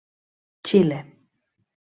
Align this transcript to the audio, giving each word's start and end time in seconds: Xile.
Xile. 0.67 0.99